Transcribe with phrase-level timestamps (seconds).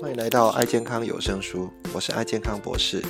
[0.00, 3.02] 欢迎来到爱健康有声书，我是爱健康博士。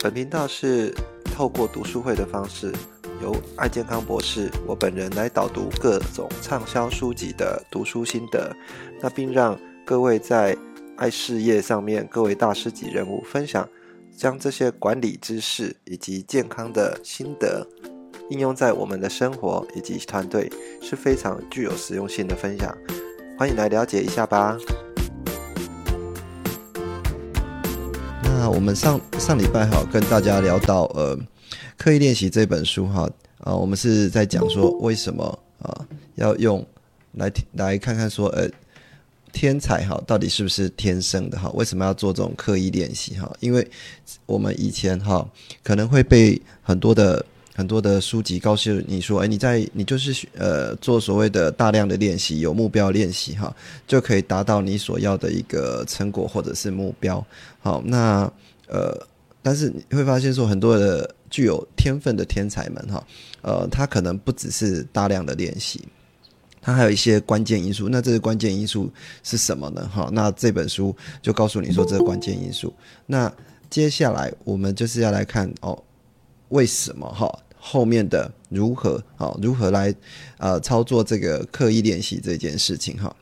[0.00, 0.94] 本频道是
[1.24, 2.70] 透过读书会的方式，
[3.22, 8.54] 由爱健康博士我本人来导读各种畅销书籍的读书心得，
[9.00, 10.54] 那并让各位在
[10.98, 13.66] 爱事业上面各位大师级人物分享，
[14.14, 17.66] 将这些管理知识以及健康的心得
[18.28, 22.76] 应用在我们的生活以及团队，是非常具有实用性的分享。
[23.38, 24.58] 欢迎来了解一下吧。
[28.42, 31.16] 那我们上上礼拜哈跟大家聊到呃
[31.78, 36.66] 刻意练习这本书哈啊，我们是在讲说为什么啊要用
[37.12, 38.50] 来来看看说呃
[39.32, 41.52] 天才哈到底是不是天生的哈？
[41.54, 43.32] 为什么要做这种刻意练习哈？
[43.38, 43.64] 因为
[44.26, 45.24] 我们以前哈
[45.62, 47.24] 可能会被很多的。
[47.54, 53.54] 很多的书籍告诉你说，哎，你在你就是呃做所谓的大量的练习，有目标练习哈，
[53.86, 57.24] 就可以达到你所要的一个成果或者是目标。
[57.60, 58.30] 好，那
[58.68, 58.98] 呃，
[59.42, 63.06] 但是你会发现说，很多的具有天分的天才们哈，
[63.42, 65.86] 呃，他可能不只是大量的练习，
[66.62, 67.86] 他还有一些关键因素。
[67.86, 68.90] 那这个关键因素
[69.22, 69.86] 是什么呢？
[69.94, 72.72] 哈，那这本书就告诉你说这个关键因素。
[73.04, 73.30] 那
[73.68, 75.78] 接下来我们就是要来看哦。
[76.52, 77.26] 为什么哈？
[77.58, 79.36] 后面的如何啊？
[79.40, 79.94] 如何来
[80.38, 83.14] 呃操作这个刻意练习这件事情哈？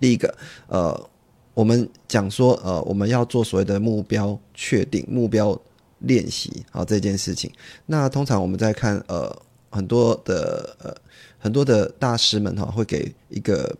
[0.00, 0.34] 第一个
[0.66, 1.08] 呃，
[1.54, 5.58] 我们讲说呃，我们要做所谓的目标确定、目标
[6.00, 7.50] 练习好这件事情。
[7.86, 9.30] 那通常我们在看呃
[9.70, 10.94] 很多的呃
[11.38, 13.76] 很多的大师们哈，会给一个。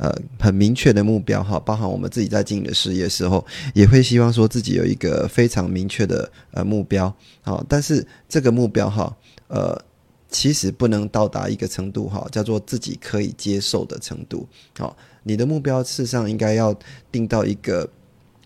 [0.00, 9.14] 呃，很明确的目标哈，包含我们自己在经营的事业时候，也会希望说自己有一个非常明确的呃目标，好，但是这个目标哈，
[9.48, 9.78] 呃，
[10.30, 16.74] 其实不能到达一个程度哈，叫做自己可以接受的程度，好，你的目标事实上应该要
[17.12, 17.86] 定到一个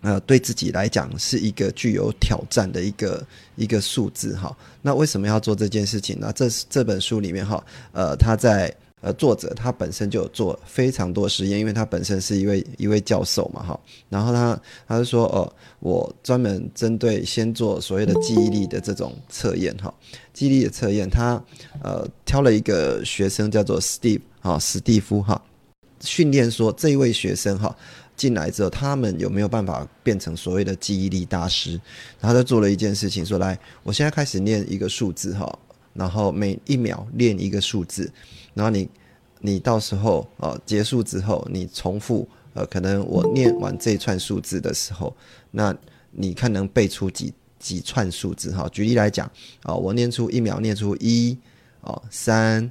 [0.00, 4.52] 呃，对自己来讲是一个具有挑战的一个一个数字哈。
[4.82, 6.32] 那为什么要做这件事情呢？
[6.34, 8.74] 这这本书里面哈，呃，他在。
[9.04, 13.78] 呃，作者他本身就有做非常多实验，因为他本身是一位一位教授嘛，哈。
[14.08, 15.44] 然后他他就说，哦，
[15.80, 19.92] 我专门针对先做所谓的记忆力的这种测验，哈，
[20.32, 21.38] 记忆力的测验，他
[21.82, 25.38] 呃挑了一个学生叫做 Steve 哈，史蒂夫哈，
[26.00, 27.76] 训练说这一位学生哈
[28.16, 31.78] 进来之后，他们有没有办法变成所谓的记忆力大师？
[32.20, 35.58] 然后他做了一件事情，说来，我现在开始念一个数字哈。
[35.92, 38.10] 然后每一秒练一个数字，
[38.54, 38.88] 然后你
[39.40, 45.14] 你到时候啊结束之后，你重复呃，可能我念完这一串数字的时候，
[45.50, 45.76] 那
[46.12, 48.68] 你看能背出几几串数字哈？
[48.70, 49.30] 举例来讲
[49.64, 51.36] 啊，我念出一秒念出一
[51.80, 52.70] 哦三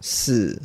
[0.00, 0.60] 四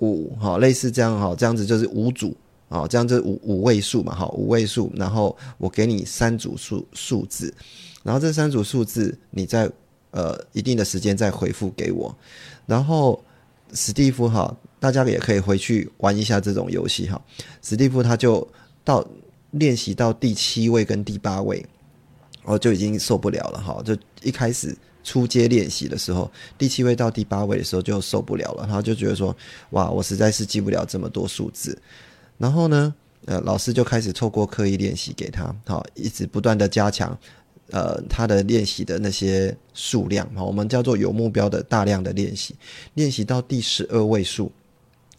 [0.00, 2.36] 五哈，类似这样哈，这样子就是五组
[2.68, 7.52] 啊，这样子五五位数嘛哈，五位数，然后我给你三组数数字，
[8.02, 9.70] 然后这三组数字你在。
[10.10, 12.16] 呃，一定的时间再回复给我，
[12.64, 13.22] 然后
[13.72, 17.20] 史蒂夫哈，大家也可以回去玩一下这种游戏哈。
[17.62, 18.46] 史蒂夫他就
[18.84, 19.06] 到
[19.52, 21.64] 练习到第七位跟第八位，
[22.44, 23.82] 我就已经受不了了哈。
[23.84, 29.34] 就一开始初阶练习的时候，第七位到第八位的时候就受不了了，然后就觉得说，
[29.70, 31.76] 哇，我实在是记不了这么多数字。
[32.36, 37.18] 然后呢，呃，老师就开始透过刻意练习给他，好，一直不断的加强。
[37.70, 42.54] 呃，他的练习的那些数量，哈，我们叫做有目标的大量的练习，
[42.94, 44.50] 练习到第十二位数，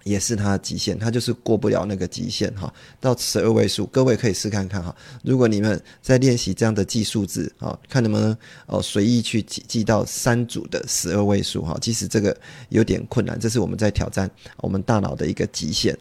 [0.04, 8.36] 也是他的极限，他就是过不了那个极限，哈，到十二位数，各位可以试看看，哈，如果你们在练习这样的记数字，啊，看能不能
[8.66, 12.36] 哦随意去记记到三组的十二位数，哈，其实这个
[12.70, 14.28] 有点困难，这是我们在挑战
[14.58, 15.96] 我们大脑的一个极限。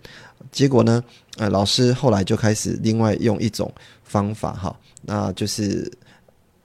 [0.50, 1.04] 结果呢，
[1.36, 3.70] 呃，老师后来就开始另外用一种
[4.02, 5.92] 方法，哈，那就是。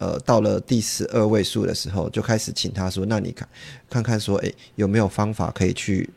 [0.04, 3.48] 呃，到了第十二位数的时候，就开始请他说：“那你看，
[3.90, 6.10] 看看说，诶，有没有方法可以去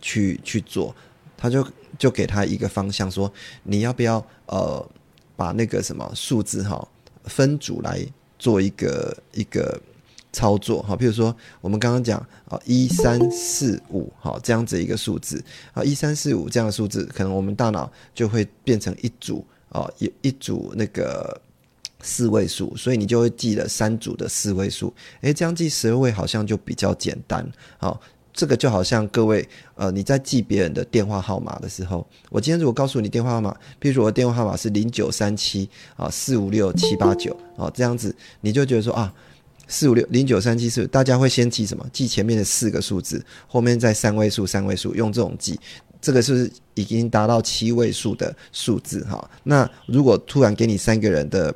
[0.00, 0.96] 去去做？”
[1.36, 1.66] 他就
[1.98, 3.30] 就给他一个方向，说
[3.64, 4.90] ：“你要不要呃，
[5.36, 6.88] 把那个什么数字哈
[7.24, 8.02] 分组来
[8.38, 9.78] 做一个一个
[10.32, 10.96] 操作哈？
[10.96, 12.18] 比如说我们刚刚讲
[12.48, 15.44] 啊，一三四五好这样子一个数字
[15.74, 21.38] 啊，一三四五这样的数字，可能我们大脑就会变成一组啊，一一组那个。”
[22.00, 24.92] 四位数，所以你就会记了三组的四位数。
[25.22, 27.46] 诶，这样记十二位好像就比较简单。
[27.78, 28.00] 好，
[28.32, 39.12] 这个就好像各位，呃，你在记别人的电话号码的时候，我今天如果告诉你电话号码，比如我的电话号码是零九三七啊四五六七八九啊，这样子你就觉得说啊，
[39.66, 41.84] 四五六零九三七四，大家会先记什么？
[41.92, 45.58] 记前面的四个数字，后面再三位数三位数，用这种记。
[46.00, 49.28] 这个是已经达到七位数的数字哈。
[49.42, 51.52] 那如果突然给你三个人的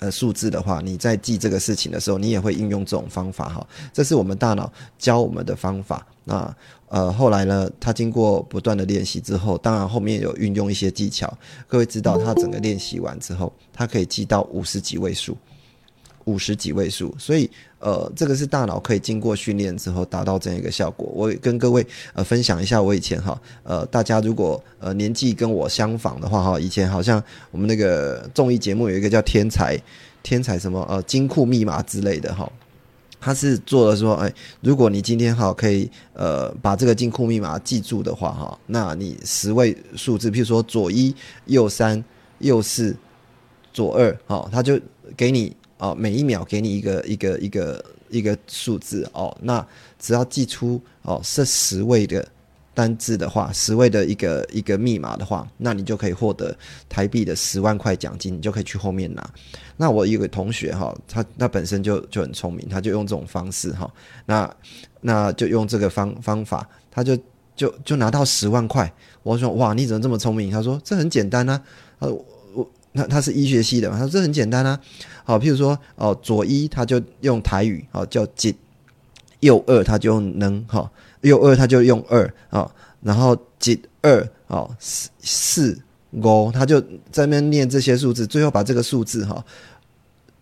[0.00, 3.66] 呃数字的话，你在记这个事情的时候，你也会应用这种方法哈。
[3.92, 6.04] 这是我们大脑教我们的方法。
[6.24, 6.54] 那
[6.88, 11.32] 呃后来呢，他经过不断的练习之后，当然后面有运用一些技巧。
[11.68, 15.36] 各位知道，他整个练习完之后，他可以记到五十几位数。
[16.30, 17.50] 五十几位数，所以
[17.80, 21.10] 呃，这个是大脑可以经过训练之后达到这样一个效果。
[21.12, 29.76] 我跟各位呃分享一下，我以前哈呃，大家如果呃年纪跟我相仿的话哈，以前好像我们那个综艺节目有一个叫天才
[30.22, 32.50] 天才什么呃金库密码之类的哈，
[33.18, 41.12] 他是做了说，哎，如果你今天哈可以呃把这个金库密码记住的话哈，那你十位数字，譬如说左一
[41.46, 42.04] 右三
[42.38, 42.94] 右四
[43.72, 44.78] 左二，哈，他就
[45.16, 45.56] 给你。
[45.80, 49.66] 哦，每一秒给你一个一个一个一个数字哦，那
[49.98, 52.26] 只要记出哦这十位的
[52.74, 56.54] 单字的话，十位的一个一个密码的话，那你就可以获得
[56.86, 59.26] 台币的十万块奖金，你就可以去后面拿。
[59.78, 63.90] 那我有个同学哈，他他本身就就很聪明，他就用这种方式哈，
[64.26, 64.54] 那
[65.00, 67.16] 那就用这个方方法，他就
[67.56, 68.92] 就就拿到十万块。
[69.22, 70.50] 我说哇，你怎么这么聪明？
[70.50, 71.62] 他说这很简单啊，
[72.00, 72.24] 呃。
[72.92, 73.96] 那他是医学系的嘛？
[73.96, 74.78] 他说这很简单啊，
[75.24, 78.54] 好，譬如说哦，左一他就用台语，好叫几，
[79.40, 80.90] 右二他就用能，哈，
[81.20, 82.70] 右二他就用二啊，
[83.00, 86.80] 然后几二哦，四四五，他就
[87.12, 89.44] 在那边念这些数字，最后把这个数字哈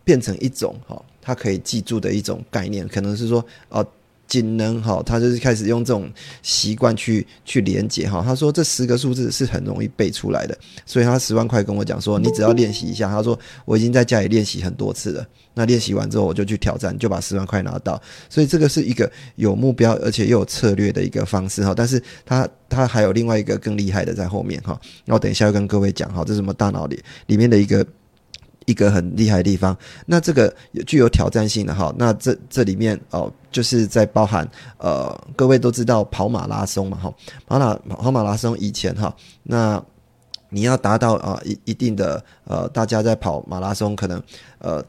[0.04, 3.86] 变成一种哈，他可以记住的一种概念，可能是说哦。
[4.28, 6.08] 仅能哈，他就是开始用这种
[6.42, 8.22] 习惯去去连接哈。
[8.22, 13.08] 他说这十个数字是很容易背出来的，所以他十万块跟我讲说，你只要练习一下。
[13.08, 18.00] 他说我已经在家里练习很多次了，那练习完之后我就去挑战，就把十万块拿到。
[18.28, 21.72] 所以这个是一个有目标而且又有策略的一个方式哈。
[21.74, 24.78] 但是他他还有另外一个更厉害的在后面哈。
[25.06, 27.84] 然后等一下要跟各位讲哈，这是什么大脑里里面的一个。
[28.68, 29.74] 一个很厉害的地方，
[30.04, 30.54] 那这个
[30.86, 37.14] 具有挑战性的哈，那这这里面哦，就是在包含呃，各位都知道跑马拉松嘛哈，
[37.46, 39.82] 跑马跑马拉松以前哈，那
[40.50, 44.22] 你要达到啊一一定的呃，大家在跑马拉松可能
[44.58, 44.84] 呃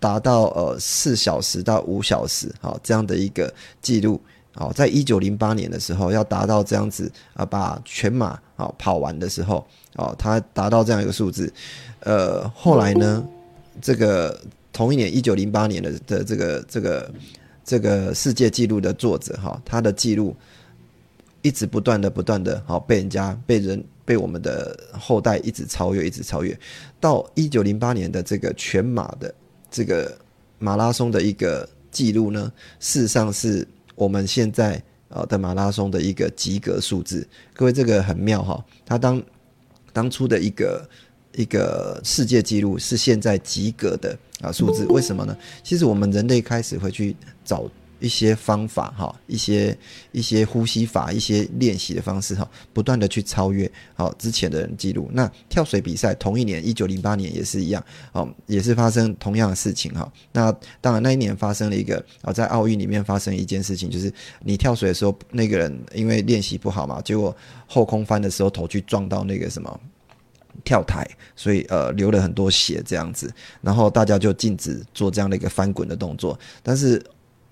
[0.00, 4.20] 达到呃四小时到五小时好这样的一个记录。
[4.54, 9.66] 好，在一九零八年的时候，要达到这样子啊，把全马啊跑完的时候，
[9.96, 11.50] 哦，他达到这样一个数字，
[12.04, 13.26] 呃，后来呢，
[13.80, 14.40] 这个
[14.72, 17.14] 同一年一九零八年的的这个这个
[17.64, 20.36] 这个世界纪录的作者哈，他的记录
[21.42, 26.58] 一直不断的不断的好被人家被人被我们的后代一直超越，一直超越，
[27.00, 29.34] 到一九零八年的这个全马的
[29.70, 30.16] 这个
[30.58, 33.66] 马拉松的一个记录呢，事实上是。
[33.94, 39.22] 我们现在呃的马拉松的一个及格数字，各位这个很妙哈，他当
[39.92, 40.88] 当初的一个
[41.34, 45.36] 一个世界纪录是现在及格的啊数字，为什么呢？
[45.62, 47.68] 其实我们人类开始会去找。
[48.02, 49.78] 一些方法哈，一些
[50.10, 55.08] 一些呼吸法，一些练习的方式哈，不断的去超越好之前的人记录。
[55.12, 57.80] 那跳水比赛同一年，一九零八年也是一样，
[58.10, 60.12] 哦，也是发生同样的事情哈。
[60.32, 67.32] 那当然那一年发生了一个啊，在奥运里面发生一件事情，就是你跳水的时候，那个人因为练习不好嘛，结果
[67.68, 69.80] 后空翻的时候头去撞到那个什么
[70.64, 77.02] 跳台，所以呃流了很多血这样子，然后大家就禁止做这样的一个翻滚的动作，但是。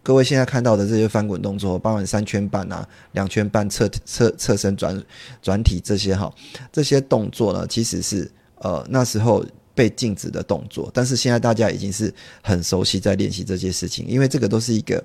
[0.03, 5.01] 各位现在看到的这些翻滚动作，包含三圈半啊、两圈半侧侧侧身转
[5.43, 6.33] 转体这些哈，
[6.73, 8.29] 这些动作呢，其实是
[8.61, 15.05] 呃那时候被禁止的动作，但是现在大家已经是很熟悉在练习这些事情，因为这个都是一个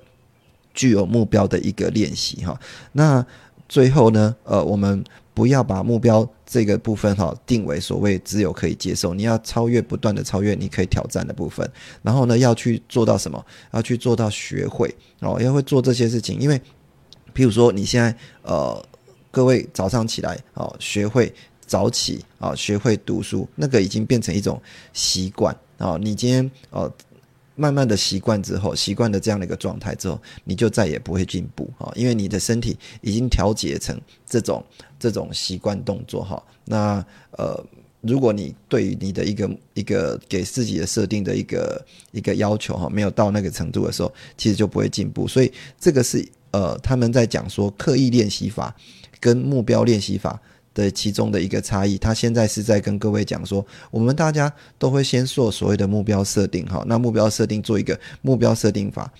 [0.72, 2.58] 具有目标的一个练习哈。
[2.92, 3.24] 那
[3.68, 5.04] 最后呢，呃，我们。
[5.36, 11.70] 不要把目标这个部分哈定为所谓只有可以接受，你要超越，不断的超越你可以挑战的部分。
[12.00, 13.44] 然后呢，要去做到什么？
[13.72, 14.88] 要去做到学会
[15.20, 16.40] 哦，要会做这些事情。
[16.40, 16.58] 因为，
[17.34, 18.82] 譬如说你现在呃，
[19.30, 21.30] 各位早上起来哦，学会
[21.66, 24.58] 早起啊，学会读书，那个已经变成一种
[24.94, 25.98] 习惯啊。
[26.00, 26.90] 你今天哦。
[27.56, 34.64] 慢慢的习惯之后，习惯了这样的一个状态之后，你就再也不会进步哈，因为你的身体已经调节成这种
[34.98, 36.42] 这种习惯动作哈。
[36.66, 37.64] 那呃，
[38.02, 45.26] 如果你对于你的一个一个给自己的设定的一个一个要求哈，没有到那个程度的时候，其实就不会进步。
[45.26, 48.74] 所以这个是呃，他们在讲说刻意练习法
[49.18, 50.40] 跟目标练习法。
[50.76, 59.10] 的其中的一个差异，他现在是在跟各位讲说，我们大家都会先做所谓的目标设定，哈，那目标设定做一个目标设定法，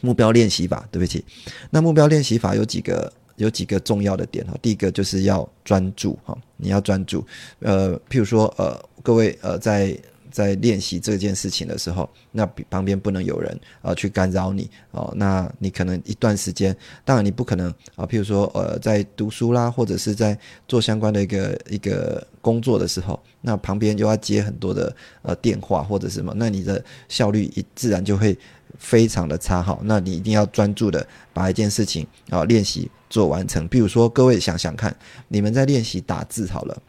[0.00, 1.24] 目标练习法，对不起，
[1.68, 4.54] 那目标练习法有几个有几个重要的点哈。
[4.62, 7.26] 第一个就是要专注哈，你要专注。
[7.58, 9.98] 呃，譬如说呃，各位呃在。
[10.34, 15.14] 在练习这件事情的时候，那旁边不能有人啊去干扰你哦。
[15.16, 20.36] 那你可能一段时间，当然你不可能啊，譬如说呃在读书啦，或者是在
[20.66, 28.36] 做相关的一个一个工作的时候，那旁边又要接很多的呃电话或者什么，那你的效率一自然就会
[28.76, 29.78] 非常的差哈。
[29.84, 33.68] 那你一定要专注的把一件事情啊练习做完成。
[33.68, 34.92] 比如说各位想想看，
[35.28, 36.82] 你们在练习打字好了。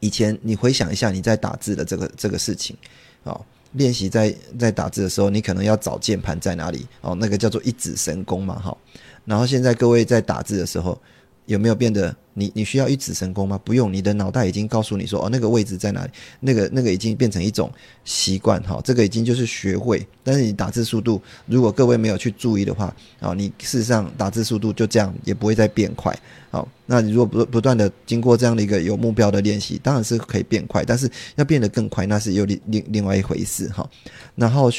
[0.00, 2.76] 以前你回想一下你在打字的这个这个事情，
[3.24, 3.40] 哦，
[3.72, 8.76] 练习在在打字的时候，你可能要找键盘在哪里哦，那个叫做一指神功嘛，哈。
[9.24, 11.00] 然后现在各位在打字的时候。
[11.46, 13.58] 有没有变得你你需要一指神功吗？
[13.64, 16.10] 不用，你的脑袋已经告诉你说哦，那个位置在哪里？
[16.40, 17.70] 那个那个已经变成一种
[18.04, 20.06] 习惯哈，这个已经就是学会。
[20.22, 26.14] 但是你打字速度，如果各位没有去注意的话，啊，你事实上打字速度就这样，也不会再变快。
[26.50, 33.88] 好，那你如果不不断的经过这样的一个有目标的练习，当然是可以变快，但是要变得更快，那是有另另另外一回事哈。
[34.34, 34.70] 然后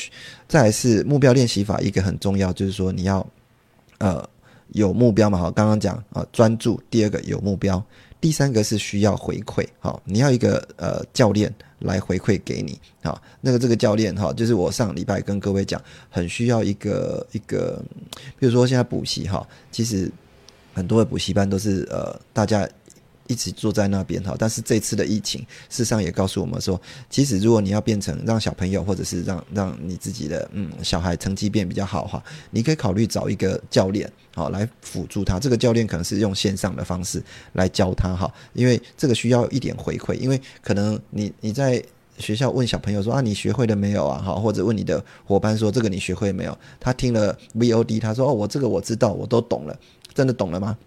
[0.48, 3.26] 再来是目标练习法，一个很重要就是说你要
[4.00, 4.30] 呃。
[4.70, 5.38] 有目标嘛？
[5.38, 6.80] 好，刚刚讲啊，专注。
[6.90, 7.84] 第二个有目标，
[8.20, 9.66] 第三个是需要回馈。
[9.80, 12.80] 好，你要一个呃教练来回馈给你。
[13.04, 17.84] 好，那个这个教练哈，就是我上礼拜跟各位讲，很需要一个一个，
[18.40, 20.12] 比如说现在补习哈，其实
[20.74, 22.68] 很多的补习班都是呃大家。
[23.28, 26.80] 一直坐在那边哈，但是这次的疫情，事实上也告诉我们说，
[27.10, 35.40] 其实如果你要变成让小朋友或者是让让你自己的嗯小孩成绩变比较好哈，你可以考虑找一个教练好来辅助他。
[35.40, 37.22] 这个教练可能是用线上的方式
[37.54, 41.84] 来教他哈，因为这个需要一点回馈，因为可能你你在
[42.18, 46.58] 学校问小朋友说啊你学会了没有啊哈，或者问你的伙伴说这个你学会没有？
[46.80, 49.80] 他听了 VOD，他说哦我这个我知道，我都懂了，
[50.14, 50.78] 真的懂了吗？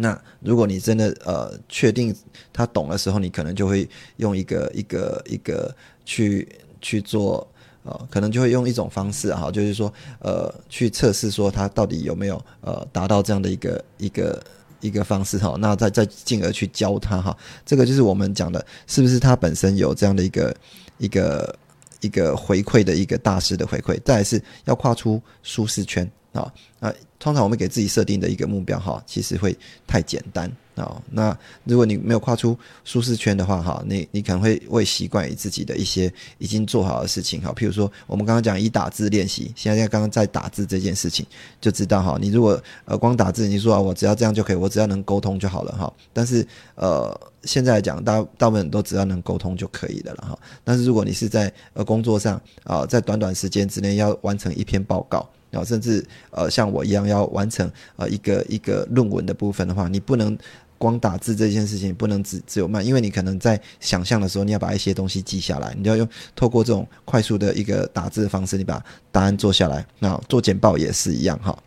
[0.00, 2.14] 那如果你真的呃确定
[2.52, 3.88] 他懂的时候，你可能就会
[4.18, 5.74] 用一个一个一个
[6.04, 6.48] 去
[6.80, 7.46] 去做
[7.82, 14.42] 呃，可能就会用一种方式哈，就是说呃去测试说他到底有没有呃达到这样的一个一个
[14.80, 17.36] 一个方式哈，那再再进而去教他哈，
[17.66, 20.56] 这个就是我们讲的是不是他本身有这样的一个
[20.98, 21.58] 一个
[22.00, 26.08] 一个回馈的一个大师的回馈，再来是要跨出舒适圈。
[26.32, 29.56] 啊，那通常我们给自己设定的一个目标哈，其实会
[29.86, 31.02] 太简单啊。
[31.10, 37.52] 那如果你没有跨出舒适圈的话哈，你你可能会会习惯于自己的一些已经做好的事情哈。
[37.56, 41.26] 譬如说，我们刚刚讲以打字练习，现在刚刚在打字这件事情，
[41.60, 45.92] 就知道哈，你如果呃光打字，你说啊，我只要这样就可以，我只要能沟通就好了哈。
[46.12, 50.38] 但是呃，现在来讲，大大部分都只要能沟通就可以的了哈。
[50.62, 55.26] 但是如果你是在呃工作上啊，在短短时间之内要完成一篇报告。
[55.50, 60.36] 然后甚至呃像我一样要完成呃一个一个论文的部分的话，你不能
[60.76, 69.84] 光打字这件事情不能只只有慢，因为你可能在想象的时候，你要把一些东西记下来，你要用透过这种快速的一个打字的方式，你把答案做下来。
[69.98, 71.58] 那做简报也是一样哈，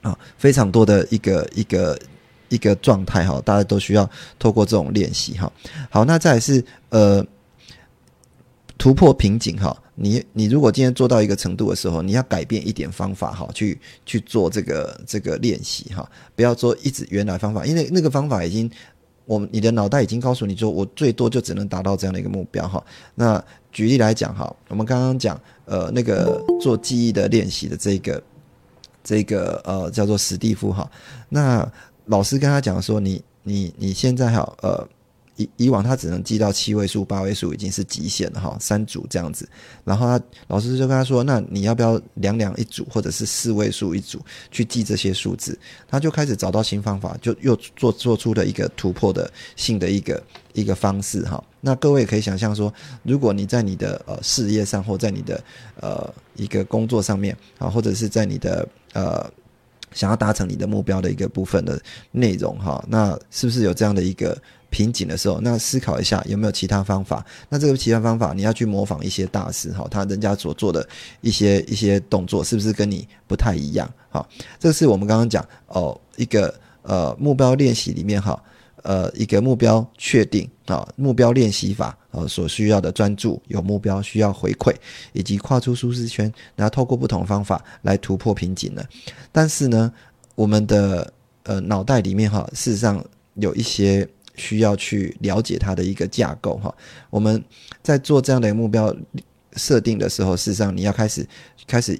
[0.00, 2.00] 啊，非常多的一个一个
[2.48, 5.52] 一个状态哈，大家都需要透过这种练习哈。
[5.90, 7.24] 好，那再是呃
[8.76, 9.76] 突破瓶颈哈。
[10.00, 13.76] 你你如果今天做到一个程度的时候，你要改变一点方法哈，去
[14.06, 18.70] 去做这个这个练习哈，不要做一直原来方法，因为那个方法已经，
[19.24, 22.80] 我们你的脑袋已经告诉你说，我最多就只能达到这样的一个目标哈。
[23.16, 28.22] 那举例来讲哈，我们刚刚讲呃那个做记忆的练习的这个
[29.02, 30.88] 这个呃叫做史蒂夫哈，
[31.28, 31.68] 那
[32.08, 34.88] 老师跟他讲说，你你你现在哈呃。
[35.40, 39.48] 以以往他只能记到七位数、八位数已经是极限了哈，三组这样子。
[39.84, 50.20] 然后他老师就跟他说：“那你要不要两两一组，或者是四位数一组去记这些数字？”他就开始找到新方法，就又做做出了一个突破的新的一个
[50.54, 51.40] 一个方式哈。
[51.60, 52.74] 那各位可以想象说，
[53.04, 55.40] 如果你在你的呃事业上，或在你的
[55.80, 59.30] 呃一个工作上面啊，或者是在你的呃
[59.92, 61.80] 想要达成你的目标的一个部分的
[62.10, 64.36] 内容哈，那是不是有这样的一个？
[64.70, 67.24] 瓶颈的时候，那思考一下有没有其他方法？
[67.48, 70.86] 那这个其他方法，你要去模仿一些大师哈，他人家所做的
[71.22, 73.90] 一些一些动作，是不是跟你不太一样？
[74.10, 74.28] 哈，
[74.58, 78.38] 这是我们刚刚讲哦，一个呃目标练习里面哈，
[78.82, 84.74] 呃一个目标确定啊，目标练习法呃所需要的专注、有目标、需要回馈，
[85.12, 88.84] 以及跨出舒适圈，然后透过不同方法来突破瓶颈了。
[89.32, 89.92] 但是呢，
[90.34, 91.12] 我们的
[91.44, 93.04] 呃脑袋里面哈，事实上
[93.34, 94.08] 有一些。
[94.40, 96.72] 需要去了解它的一个架构哈。
[97.10, 97.42] 我们
[97.82, 98.94] 在做这样的目标
[99.56, 101.26] 设定的时候，事实上你要开始
[101.66, 101.98] 开始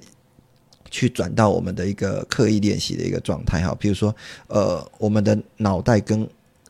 [0.89, 3.75] 去转到我们的一个刻意练习的一个状态哈。
[3.77, 4.15] 比如说，
[4.47, 6.25] 呃，我们的脑袋跟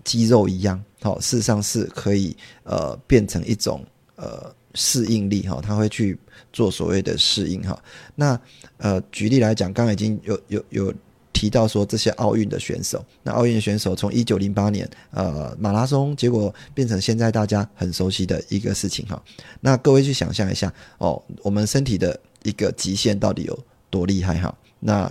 [0.09, 3.85] 肌肉一样，好，事实上是可以呃变成一种
[4.15, 6.17] 呃适应力哈，它会去
[6.51, 7.77] 做所谓的适应哈。
[8.15, 8.39] 那
[8.77, 10.93] 呃，举例来讲，刚刚已经有有有。
[11.31, 19.23] 提到说这些奥运的选手，那奥运选手从一九零八年呃马拉松，结果变成现在大家很熟悉的一个事情哈。
[19.61, 23.57] 那各位去想象一下哦，我们身体的一个极限到底有
[23.89, 24.53] 多厉害哈？
[24.81, 25.09] 那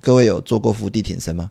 [0.00, 1.48] 各位有做过伏地挺身吗？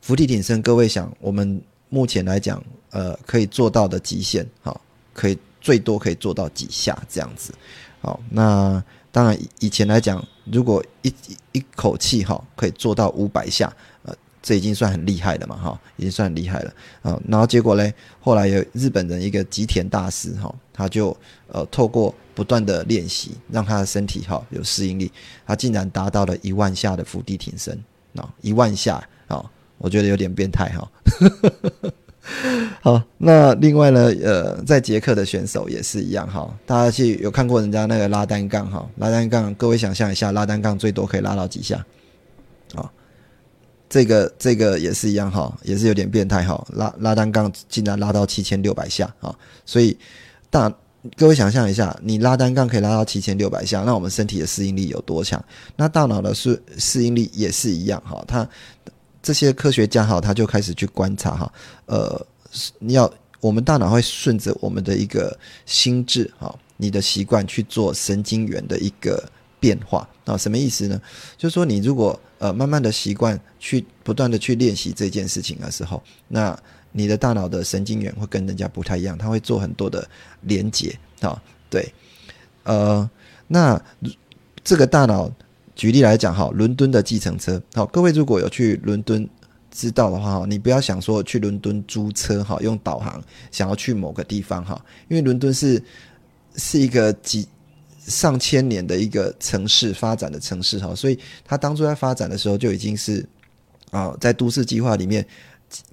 [0.00, 4.80] 伏地挺身，各位想，我们目前来讲，呃，可以做到的极限哈，
[5.12, 7.52] 可以最多可以做到几下这样子。
[8.00, 10.24] 好，那当然以前来讲。
[10.50, 11.14] 如果一
[11.52, 17.20] 一口气哈可以做到五百下，呃，这已经算很厉害了嘛哈，已经算很厉害了啊。
[17.28, 21.16] 然后结果嘞，后来有日本人一个吉田大师哈，他就
[21.46, 25.12] 呃透过不断的练习，让他的身体哈有适应力，
[25.46, 27.78] 他竟然达到了一万下的伏地挺身
[28.16, 28.96] 啊，一万下
[29.28, 29.48] 啊，
[29.80, 30.90] 我觉得有点变态哈。
[32.80, 41.84] 好，那另外呢，呃，在捷克的选手也是一样哈，大家去有看过人家那个拉单杠哈，拉单杠，各位想象一下，拉单杠最多可以拉到几下？
[42.74, 42.88] 啊，
[43.88, 49.34] 这个这个也是一样哈，也是有点变态哈，拉拉单杠竟然拉到七千六百下啊，
[49.64, 49.96] 所以
[50.50, 50.72] 大
[51.16, 55.42] 各位想象一下，你拉单杠可以拉到七千六百下，那我们身体的适应力有多强？
[55.74, 58.48] 那大脑的适适应力也是一样哈，它。
[59.22, 61.52] 这些科学家哈，他就开始去观察哈，
[61.86, 62.26] 呃，
[62.78, 69.22] 你要我们大脑会顺着我们的一个心智哈，你的习惯去做神经元的一个
[69.58, 71.00] 变化啊，什么意思呢？
[71.36, 76.58] 就是说你如果呃慢慢的习惯去不断的去练习这件事情的时候，那
[76.92, 80.08] 你的大脑的神经元会跟人家不太一样，它会做很多的
[80.40, 81.92] 连接啊，对，
[82.62, 83.08] 呃，
[83.46, 83.78] 那
[84.64, 85.30] 这个大脑。
[85.80, 89.26] 举例来讲，哈，伦敦的计程车，好，各位如果有去伦敦
[89.70, 93.18] 知道的话，哈，你不要想说去伦敦租车，哈，用导航
[93.50, 95.82] 想要去某个地方，哈，因为伦敦是
[96.56, 97.48] 是一个几
[98.00, 103.26] 上千年的一个城市发展的城市，哈，所以它当初在发展的时候就已经是
[103.90, 105.26] 啊，在都市计划里面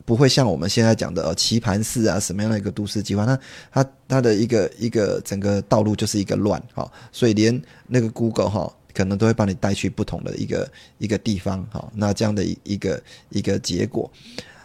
[0.03, 3.39] 不会像我们现在讲的呃棋盘式啊什么样的一个都市计划，它
[3.71, 8.73] 它它的一个一个整个道路就是一个乱，哈，所以连那个 Google 哈。
[8.97, 14.11] 可能都会把你带去不同的一个一个地方，好，那这样的一个一个结果。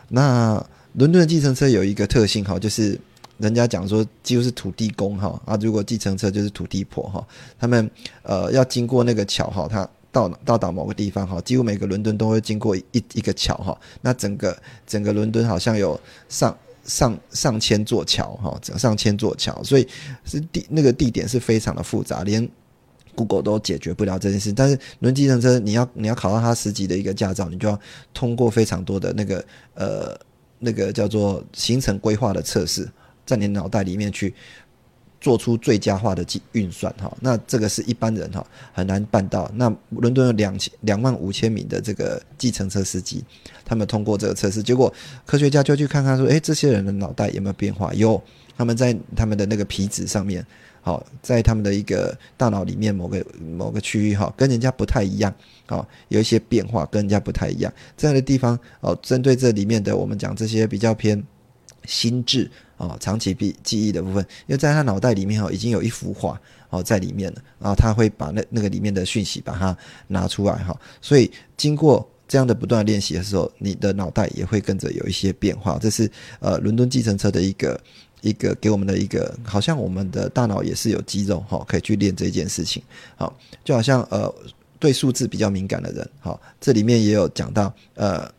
[0.08, 0.54] 那
[0.94, 2.98] 伦敦的计程车有一个特性，哈，就是
[3.36, 7.26] 人家讲说几乎是土地公，哈啊，如果计程车就是土地婆，哈，
[7.58, 7.90] 他们
[8.22, 19.86] 呃要经过那个桥，哈，他到到达某个地方，哈，几乎每个伦敦都会经过一一个桥，哈，那整个整个伦敦好像有上上上千座桥，哈，上千座桥，所以
[20.24, 22.48] 是地那个地点是非常的复杂，连。
[23.14, 27.78] Google 都解决不了这件事，但是轮计程车你要你要考到它十级的一个驾照，你就要
[28.14, 29.44] 通过非常多的那个
[29.74, 30.18] 呃
[30.58, 32.88] 那个叫做行程规划的测试，
[33.26, 34.34] 在你脑袋里面去
[35.20, 37.14] 做出最佳化的计运算哈。
[37.20, 39.50] 那这个是一般人哈很难办到。
[39.54, 43.22] 那伦敦有两千两万五千名的这个计程车司机，
[43.64, 44.92] 他们通过这个测试，结果
[45.26, 47.92] 科学家就去看看说，诶，这些人的脑袋有没有变化？
[47.94, 48.22] 有，
[48.56, 50.44] 他们在他们的那个皮质上面。
[50.84, 55.32] 好，在他们的一个大脑里面某个某个区域哈，跟人家不太一样，
[55.66, 57.72] 啊，有一些变化，跟人家不太一样。
[57.96, 61.22] 这样的地方哦，针对这里面的我们讲这些比较偏
[61.84, 66.40] 心智哦，长期记记忆的部分，因为在他脑袋里面哈，已经有一幅画
[66.70, 69.76] 哦在里面了，然后他会把那那个里面的讯息把它
[70.08, 75.78] 拿出来哈，所以经过这样的不断练习的时候，你的脑袋也会跟着有一些变化。
[75.80, 77.80] 这是呃，伦敦计程车的一个。
[78.22, 82.82] 一个给我们的一个，好像我们的大脑也是有肌肉哈，可以去练这件事情。
[83.16, 84.32] 好，就好像呃，
[84.78, 88.32] 对数字比较敏感的人，好，这里面也有讲到呃，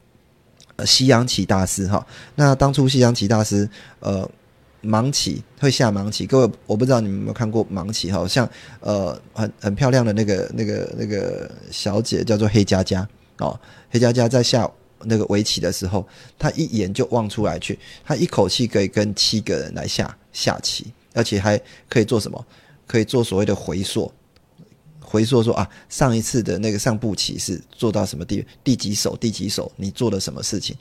[0.85, 2.05] 西洋棋大师哈。
[2.33, 3.69] 那当初西洋棋大师
[3.99, 4.27] 呃，
[4.81, 13.07] 盲棋会下盲棋，各位我不知道你们有没有看过盲棋哈，像呃很很漂亮的那个那个那个小姐叫做黑佳佳
[13.39, 13.59] 哦，
[13.91, 14.69] 黑佳佳在下。
[15.05, 22.45] 那个围棋的时候，他一眼就望出来去，他一口气可以跟七个人来下下棋，而且还可以做什么？
[22.85, 24.11] 可以做所谓的回溯，
[24.99, 30.75] 回溯说啊，上一次的那个上步棋是做到什么地第几手第几手，你做了什么事情？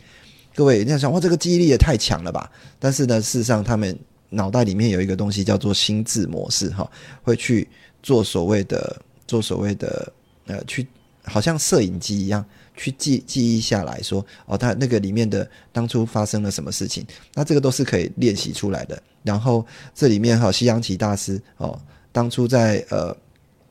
[0.55, 2.51] 各位，你要想哇，这个记忆力也太强了吧？
[2.79, 3.97] 但是呢，事实上他们
[4.31, 6.91] 脑袋里面有一个东西叫做心智模式，哈，
[7.23, 7.69] 会去
[8.03, 10.13] 做所谓的做所谓的
[10.47, 10.87] 呃，去
[11.25, 12.45] 好像摄影机一样。
[12.75, 17.07] 去记记忆下来说哦，他那个里面的当初发生了什么事情？
[17.35, 19.01] 那这个都是可以练习出来的。
[19.23, 21.79] 然后这里面哈，西洋棋大师哦，
[22.13, 23.15] 当初在呃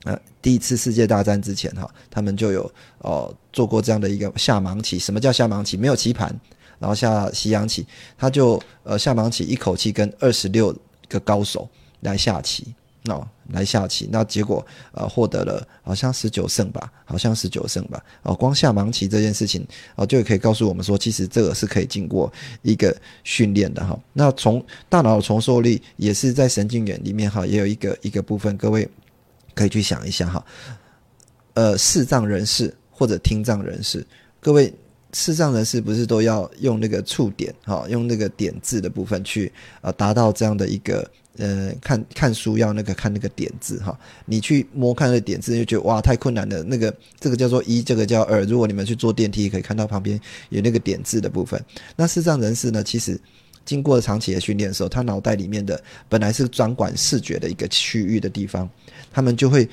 [0.04, 5.00] 呃，第一次世界大战之前哈，他们就有哦做过这样的一个下盲棋。
[5.00, 5.76] 什么叫下盲棋？
[5.76, 6.40] 没有棋盘，
[6.78, 7.84] 然后下西洋棋，
[8.16, 10.78] 他就呃下盲棋，一口气跟二十六
[11.10, 11.68] 个高手
[12.02, 12.76] 来下棋。
[13.06, 18.00] 哦，来下棋，那结果呃获得了好像十九胜吧，好像十九胜吧。
[18.22, 24.00] 哦，光下盲棋这件事情，哦就可以告诉我们说，其实这个是可以经过一个训练的哈。
[24.14, 28.88] 那从大脑的重塑力也是在神经元里面哈，也有一个一个部分，各位
[29.56, 30.46] 可以去想一下哈。
[31.56, 34.06] 呃，视障人士或者听障人士，
[34.40, 34.72] 各位
[35.12, 41.10] 视障人士不是都要用那个触点哈，用那个点字的部分去呃达到这样的一个。
[41.38, 46.62] 呃，看看书要那个看那个点字哈，你去摸看那个点字就觉得哇太困难了。
[46.64, 48.44] 那个这个叫做一，这个叫二。
[48.44, 51.64] 如果你们去坐电梯，可以看到旁边有那个点字的部分。
[51.96, 53.20] 那视障人士呢，其实
[53.66, 58.70] 经过长期的训练的时候，他脑袋里面的本来是专管视觉的一个区域的地方，
[59.12, 59.68] 他们就会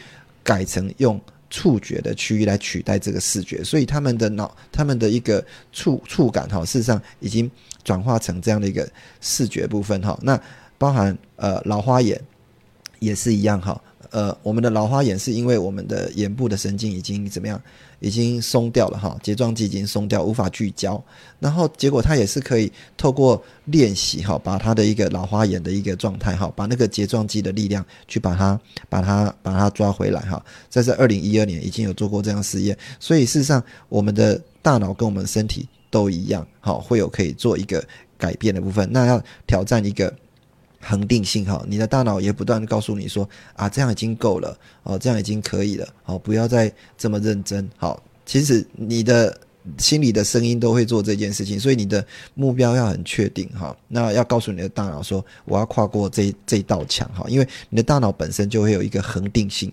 [0.44, 7.50] 改成用触觉的区域来取代这个视觉，所以他们的脑他们的一个触触感哈，事实上已经
[7.82, 8.88] 转化成这样的一个
[9.20, 10.16] 视觉部分哈。
[10.22, 10.40] 那
[10.78, 12.18] 包含呃老花眼
[13.00, 17.60] 也是一样哈，呃我们的老花眼是因为我们的眼部的神经已经怎么样，
[18.00, 21.02] 已经松掉了哈，睫状肌已经松掉，无法聚焦，
[21.40, 37.84] 然后结果它也是可以透过练习哈，把它的一个老花眼的一个状态哈，把那个睫状肌的力量去把它把它把它抓回来哈，在这二零一二年已经有做过这样试验，所以事实上我们的大脑跟我们身体都一样，好会有可以做一个
[38.16, 40.12] 改变的部分，那要挑战一个。
[40.80, 48.02] 恒定性哈，你的大脑也不断的告诉你说啊，这样已经够了哦，这样已经可以了哦，不要再这么认真好。
[48.24, 49.38] 其实你的
[49.78, 53.76] 心里的声音都会做这件事情，所以你的目标要很确定哈。
[53.88, 59.72] 那要告诉你的大脑说，我要跨过这这道墙哈，因为你的大脑本身就会有一个恒定性，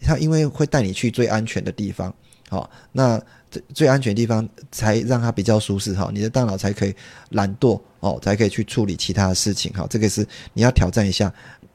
[0.00, 2.14] 它因为会带你去最安全的地方
[2.48, 3.20] 好，那。
[3.72, 6.94] 最安全的地方才让它比较舒适哈，你的大脑才可以
[7.30, 9.86] 懒惰哦，才可以去处理其他的事情哈。
[9.88, 11.32] 这个是你要挑战一下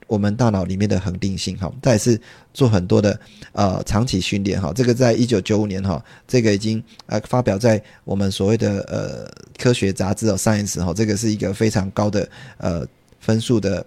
[0.07, 1.71] 我们大脑里面的恒定性哈。
[1.81, 2.19] 再是
[2.53, 3.19] 做很多的
[3.51, 4.71] 呃长期训练哈。
[4.73, 12.85] 这个在一九九五年哈，这个已经呃发表在我们所谓的呃科学杂志哦，Science 哈，这个是一个非常高的呃
[13.19, 13.85] 分数的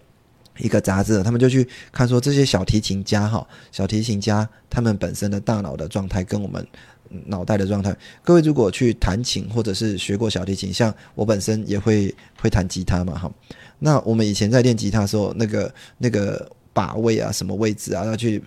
[0.59, 1.23] 一个杂志。
[1.23, 6.67] 他们就去看说这些小提琴家哈，小提琴家他们本身的大脑的状态跟我们。
[7.27, 13.33] 脑袋的状态，各位如果去弹琴或者是学过小提琴，像我本身也会会弹吉他嘛，哈，
[13.79, 16.51] 那我们以前在练吉他时候，那个那个。
[16.73, 18.05] 把位啊，什么位置啊？
[18.05, 18.43] 要去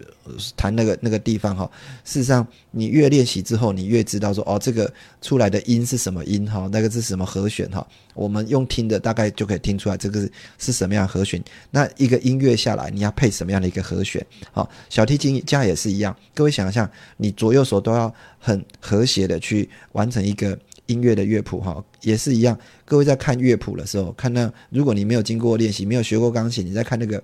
[0.56, 1.70] 弹那个那个地方哈。
[2.04, 7.86] 事实上，你越练习之后，你越知道说哦，这个出来的音是什么音哈，那个是什么和弦哈。
[8.14, 11.44] 我们用听的大概就可以听出来这个是是什么样和弦。
[11.70, 14.26] 那一个音乐下来，你要配什么样的一个和弦？
[14.52, 16.16] 好，小提琴家也是一样。
[16.34, 20.58] 各位想象，你左右手都要很和谐的去完成一个
[20.88, 22.58] 音乐的乐谱哈，也是一样。
[22.86, 27.22] 各位在看乐谱的时候，看那如果你没有经过练习，没有学过钢琴，你在看那个。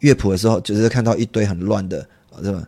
[0.00, 2.06] 乐谱的时候，就是看到一堆很乱的
[2.42, 2.66] 这个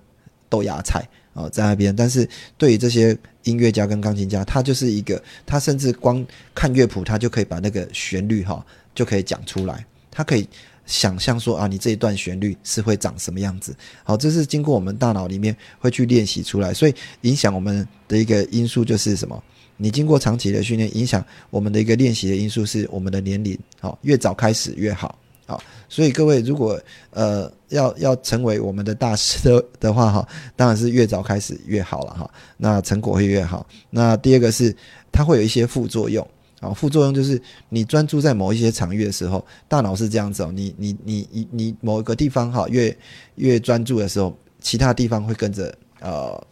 [0.49, 1.95] 豆芽菜啊在那边。
[1.95, 9.85] 但是对于这些音乐家跟钢琴家，他就是一个，他甚至光看乐谱，他就可以把那个旋律哈就可以讲出来。
[10.11, 10.49] 他可以
[10.87, 13.77] 想象说啊，你这一段旋律是会长什么样子。
[14.03, 16.73] 好，这是经过我们大脑里面会去练习出来。
[16.73, 19.43] 所以影响我们的一个因素就是什么？
[19.77, 23.59] 你经过长期的训练，影响我们的一个练习的因素是我们的年龄。
[23.79, 25.19] 好，越早开始越好。
[25.47, 26.79] 好，所以各位如果
[27.11, 33.65] 呃要要成为我们的大师的的话哈，当然是越早开始越好了哈，那成果会越好。
[33.89, 34.75] 那第二个是
[35.13, 36.27] 它会有一些副作用
[36.59, 42.97] 啊，副作用就是你专注在某一些场域的时候，大脑是这样子哦，你你你你你某一个地方哈越
[43.37, 46.45] 越专注的时候，其他地方会跟着呃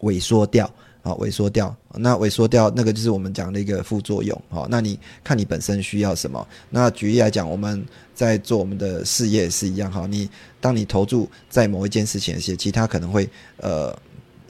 [0.00, 0.70] 萎缩掉。
[1.04, 4.42] 啊，萎缩掉，那萎缩掉，那个就是我们讲的一个副作用。
[4.48, 6.44] 好，那你看你本身需要什么？
[6.70, 9.92] 那举例来讲，我们在做我们的事业是一样。
[9.92, 10.26] 哈，你
[10.62, 13.94] 当你投注在某一件事情时，其他可能会呃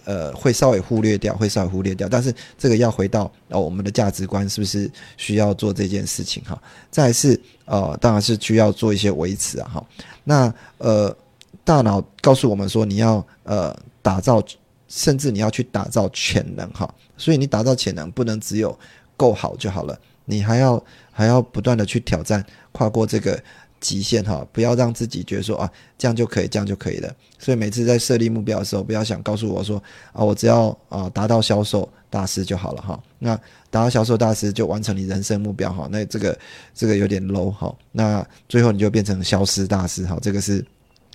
[0.05, 2.09] 呃会稍微忽略掉，会稍微忽略掉。
[2.09, 6.41] 但是这个要回到哦，我们的价值观是不是需要做这件事情？
[6.45, 6.57] 哈，
[6.89, 9.69] 再是呃，当然是需要做一些维持啊。
[9.75, 9.87] 哈，
[10.23, 11.17] 那呃，
[11.65, 14.41] 大脑告诉我们说，你要呃打造。
[14.89, 18.79] 甚至你要去打造潜能哈，所以你打造潜能不能只有
[19.17, 23.43] 够好就好了，你还要还要不断的去挑战，跨过这个
[23.81, 27.15] 极限哈，不要让自己觉得说啊这样就可以，这样就可以了。
[27.39, 33.37] 所以每次在设立目标的时候，不要想告诉我说啊我只要啊达到销售大师就好了哈，那
[33.71, 36.39] 达到销售大师就完成你人生目标哈，那这个
[36.75, 40.65] 这个有点 low 哈，那最后你就变成消失大师哈，这个是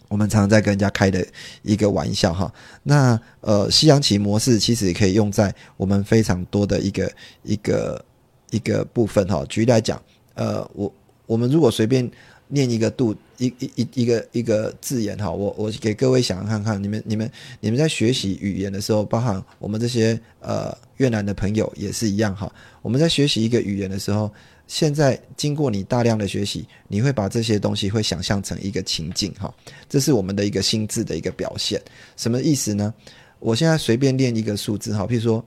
[0.10, 1.26] 我们常常在跟人家开的
[1.62, 2.52] 一个玩笑哈。
[2.84, 7.12] 那呃，西洋棋模式其实也可以用在我们非常多的一个
[7.44, 8.06] 一个
[8.50, 9.46] 一个部分哈。
[9.48, 10.02] 举例来讲，
[10.34, 10.92] 呃，我
[11.26, 12.10] 我们如果随便
[12.48, 22.52] 念一个度一一一一个一个字眼哈，我我给各位想看看，你们你们你们在学习语言的时候，包含我们这些呃越南的朋友也是一样哈。
[22.82, 24.30] 我们在学习一个语言的时候。
[24.70, 29.52] 现在经过你大量的学习，你会把这些东西会想象成一个情境，哈，
[29.90, 31.82] 这是我们的一个心智的一个表现。
[32.16, 32.94] 什么意思呢？
[33.40, 35.44] 我现在随便练一个数字，哈，譬如说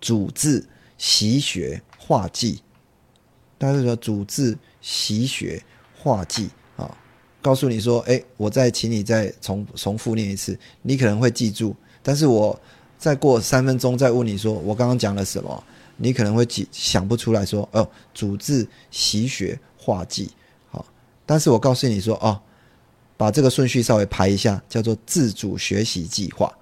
[0.00, 0.64] 主字
[0.96, 2.62] 习学画技，
[3.58, 5.60] 大家说主字习学
[5.98, 6.96] 画技啊，
[7.42, 12.56] 告诉你说，哎，我再请你再重重复念一次，你可能会记住，但是我
[12.96, 15.64] 再过三分钟再问你说，我刚刚讲了什么？
[15.96, 20.30] 你可能会记想不出来说哦，主治习学化剂，
[20.70, 20.84] 好，
[21.24, 22.40] 但是我告诉你说哦，
[23.16, 26.52] 把这个顺序稍微排一下，叫做自主学习计划，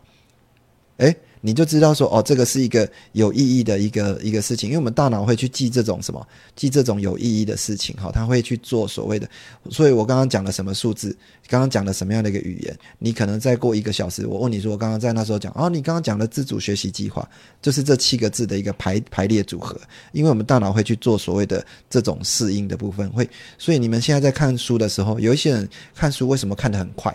[0.99, 1.17] 诶。
[1.47, 6.27] 你就知道说哦，这个是一个有意义的一个一个事情，因为我们大脑会去记这种什么，
[6.57, 9.29] 记这种有意义的事情，哈，他会去做所谓的。
[9.71, 11.15] 所以我刚刚讲了什么数字，
[11.47, 17.29] 刚刚讲了什么样的一个语言，你可能再过一个小时，我问你说，我刚刚在那时候讲，哦，你刚刚讲的自主学习计划，
[17.61, 19.79] 就是这七个字的一个排排列组合，
[20.13, 23.29] 因为我们大脑会去做所谓的这种适应的部分，会，
[23.59, 27.15] 所以你们现在在看书的时候，有一些人看书为什么看得很快，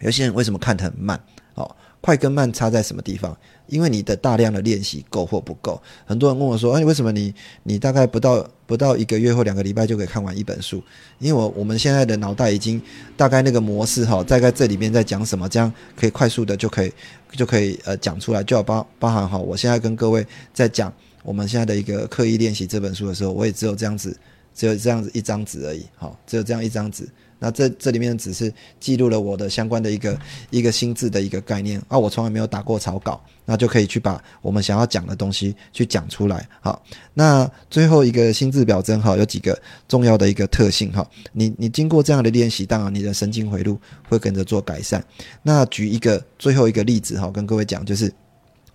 [0.00, 1.18] 有些人为什么看得很慢，
[1.54, 1.74] 哦。
[2.02, 3.34] 快跟慢差在什么地方？
[3.68, 5.80] 因为你的大量的练习够或不够。
[6.04, 10.82] 很多人问我说：“哎，为什么你你大概不到不到一个月或两个礼拜就可以看完一本书？”
[11.20, 12.82] 因为我我们现在的脑袋已经
[13.16, 16.92] 大概那个模式哈，大概这里面在讲什么，这样可以快速的就可以
[17.30, 19.38] 就可以呃讲出来，就要包包含哈。
[19.38, 24.14] 我现在跟各位在讲我们现在的一个刻意练习这本书的时候，我也只有这样子，
[24.52, 27.08] 只有这样子一张纸而已，好，只有这样一张纸。
[27.42, 30.16] 那这这里面只是记录了我的相关的一个
[30.50, 36.48] 一个心智的一个概念啊，我从来没有打过草稿，那就可以去把我们想要讲的东西去讲出来。
[36.60, 36.80] 好，
[37.14, 43.76] 那最后一个心智表征哈，有几个重要的一个特性哈，你你经过这样的练习，当然你的神经回路
[44.08, 45.04] 会跟着做改善。
[45.42, 48.12] 那举一个最后一个例子哈，跟各位讲，就是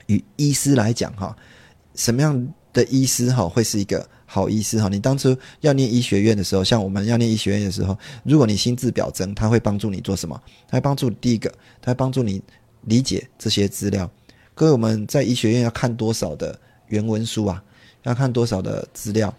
[0.08, 1.34] 与医师来讲哈，
[1.96, 4.06] 什么样的医师哈会是一个。
[4.30, 10.40] 好医师哈，你当初要念医学院的时候，像我们要念医学院的时候，如果你心智表征，它会帮助你做什么？
[10.68, 11.50] 它会帮助第一个，
[11.82, 12.42] 它会帮助你
[12.82, 14.08] 理解这些资料。
[14.54, 16.60] 各位，我们在医学院要看多少的
[16.90, 17.64] 原文书啊？
[18.04, 19.34] 要看多少的资料？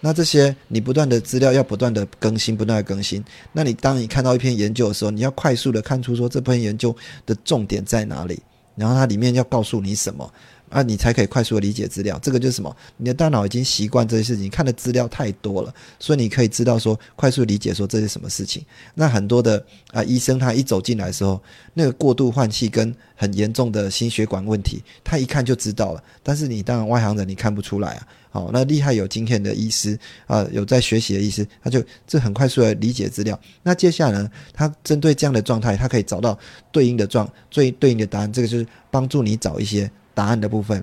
[0.00, 3.24] 那这些你不断的资料要不断的更新，不断的更新。
[3.52, 8.42] 那你当你看到一篇研究的时候，你要快速的看出说这篇研究的重点在哪里，
[8.74, 10.28] 然后它里面要告诉你什么。
[10.72, 12.18] 啊，你才可以快速的理解资料。
[12.22, 12.74] 这个就是什么？
[12.96, 18.64] 你的大脑已经习惯这些事情，看的资料太多了，所以你可以知道说，快速理解说这是什么事情。
[18.94, 21.38] 那很多的啊，医生他一走进来的时候，
[21.74, 26.02] 那个过度换气跟很严重的心血管问题，他一看就知道了。
[26.22, 28.08] 但是你当然外行人，你看不出来啊。
[28.30, 33.38] 好，那厉害有经验的医师啊，有在学习的医师，他就这很快速的理解资料。
[33.62, 36.38] 那接下来呢，他针对这样的状态，他可以找到
[36.70, 38.32] 对应的状最对应的答案。
[38.32, 39.90] 这个就是帮助你找一些。
[40.14, 40.82] 答案的部分，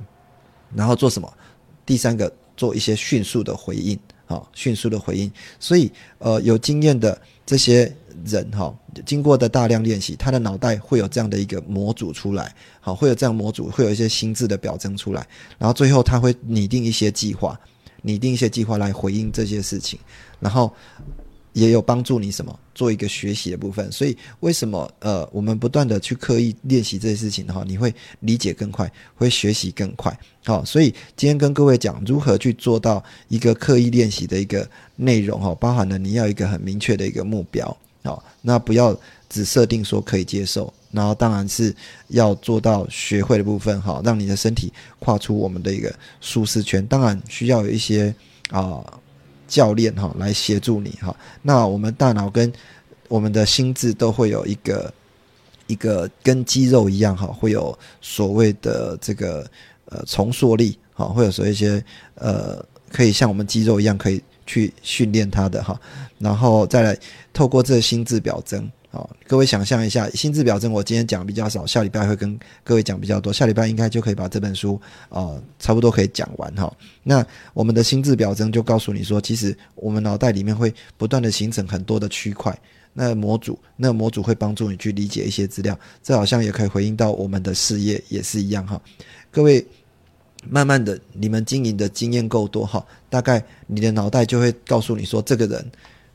[0.73, 1.31] 然后做什么？
[1.85, 5.31] 第三个，做一些迅速的回应，啊，迅速的回应。
[5.59, 7.93] 所以，呃，有经验的这些
[8.25, 8.73] 人，哈，
[9.05, 17.59] 经过的大量练习，他的脑袋会有这样的一个模组出来，好，会有这样模组，会有一些心智的表征出来，然后最后他会拟定一些计划，
[18.01, 19.99] 拟定一些计划来回应这些事情，
[20.39, 20.73] 然后。
[21.53, 30.17] 也有帮助你什么做一个学习的部分，所以为什么呃我们不断的去刻意练习这些事情的话，你会理解更快，会学习更快。
[30.45, 41.75] 好，所以今天跟各位讲如何去做到一个刻意练习的一个内容哈，包含了你要一个很明确的一个目标，好，那不要只设定说可以接受，然后当然是
[42.09, 48.13] 要做到学会的部分哈，让你的身体跨出我们的一个舒适圈，当然需要有一些
[48.51, 48.83] 啊。
[49.49, 52.53] 教练哈来协助你哈，那我们大脑跟
[53.09, 54.93] 我们的心智都会有一个
[55.67, 59.45] 一个跟肌肉一样哈，会有所谓的这个
[59.85, 61.83] 呃重塑力哈，会有说一些
[62.15, 65.79] 呃可以像我们肌肉一样可以去训练它的哈，
[66.19, 66.97] 然后再来
[67.33, 68.71] 透过这个心智表征。
[68.91, 73.31] 好，各位想象一下，心智表征我今天讲比较少，下礼拜会跟各位讲比较多。
[73.31, 76.75] 下礼拜应该就可以把这本书啊，差不多可以讲完哈。
[77.03, 77.23] 那
[77.53, 82.57] 我们的心智表征就告诉你说，其实我们脑袋里面会不断的形成很多的区块，
[82.91, 85.77] 那模组，那模组会帮助你去理解一些资料。
[86.01, 88.81] 这好像也可以回应到我们的事业也是一样哈。
[89.29, 89.63] 各位，
[90.49, 95.63] 慢慢的，你们经营的经验够多哈，大概你的脑袋就会告诉你说，这个人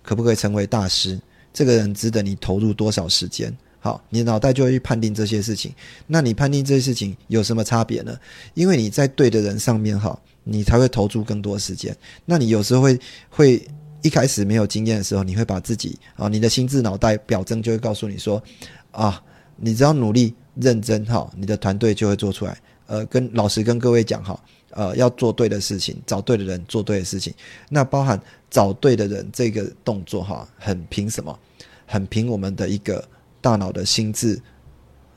[0.03, 1.17] 可不可以成为大师。
[1.55, 3.51] 这个人值得你投入多少时间。
[3.81, 5.71] 好，你脑袋就会去判定这些事情。
[6.07, 8.19] 那你判定这些事情有什么差别呢？
[8.55, 11.95] 因为你在对的人上面，哈，你才会投注更多时间。
[12.25, 13.69] 那你有时候会会
[14.01, 18.43] 一开始没有经验的时候，你会把自己啊，你的心智脑袋表征就会告诉你说，
[18.91, 19.23] 啊，
[19.57, 22.59] 你只要努力认真，哈，你的团队就会做出来。
[22.87, 27.33] 呃，跟老实跟各位讲，哈，呃，要做对的事情，找对的人做对的事情。
[27.69, 28.21] 那包含
[28.51, 31.39] 找对的人这个动作，哈，很凭什么？
[31.87, 33.03] 很凭我们的一个。
[33.45, 34.41] 大脑的心智，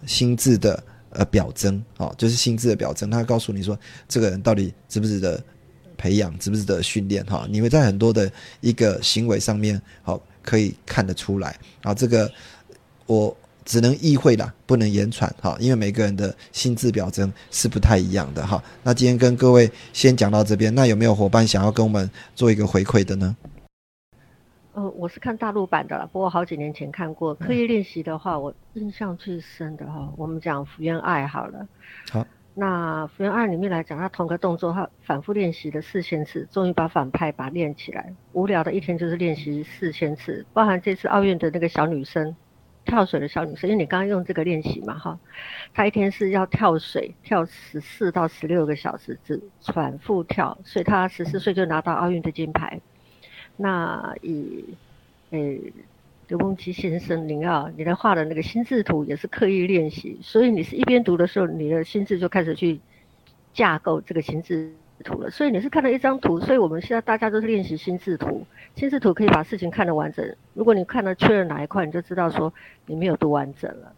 [0.06, 5.41] 心智的呃表征，哦，就是心智的表征，它告诉你说，这个人到底值不值得
[5.95, 12.30] 培养，值不值得训练，哈，你会在很多的一个行为上面，好，可以看得出来，啊，这个
[13.06, 13.34] 我
[13.67, 18.63] 只能意会啦，不能言传，哈，因为每个人的心智表征是不太一样的，哈。
[18.82, 23.36] 那今天跟各位先讲到这边，那有没有伙伴想要跟我们做一个回馈的呢？
[24.71, 27.36] 呃，我是看大陆版的了，不过好几年前看过。
[27.36, 31.67] 刻意练习的话，我印象最深的哈，我们讲福原爱好了。
[32.10, 38.13] 好，那福原爱里面来讲，他同个动作，他反复练习了四千次，终于把反派把练起来。
[38.32, 42.36] 无聊的一天就是练习四千次，包含这次奥运的那个小女生，
[42.88, 45.19] 跳水的小女生，因为你刚刚用这个练习嘛哈，
[45.73, 52.80] 她一天是要跳水跳十四到十六个小时，只反复跳，所以她十四岁就拿到奥运的金牌。
[53.58, 54.63] 那以，
[55.32, 55.62] 诶，
[56.28, 62.80] 刘梦琪先生，您啊，你来画的那个心智图也是刻意练习，所以你是一边读的时候，你的心智就开始去
[63.54, 64.71] 架构这个心智
[65.03, 65.29] 图了。
[65.29, 68.45] 所以你是看了一张图，所以我们现在大家都是练习心智图。
[68.75, 70.36] 心智图可以把事情看得完整。
[70.53, 72.53] 如果你看了确认哪一块，你就知道说
[72.86, 73.93] 你没有读完整了。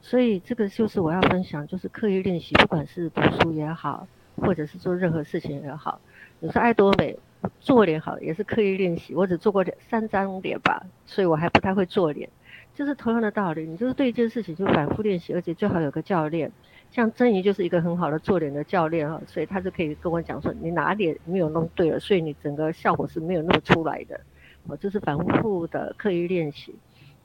[0.00, 6.00] 所以这个就是我要分享，就是刻意练习，不管是读书也好，或者是做任何事情也好。
[6.40, 7.18] 你说爱多美。
[7.60, 12.26] 做脸好也是刻意练习，我只做过三张脸吧，所以我还不太会做脸。
[12.74, 16.50] 就是同样的道理，你就是对一件事情就反复练习，而且最好有个教练，
[16.94, 24.18] 像曾怡就是一个很好的做脸的教练哈，所以他就可以跟我讲说你哪里没有弄对了，所以你整个效果是没有那么出来的。
[24.66, 26.74] 我就是反复的刻意练习，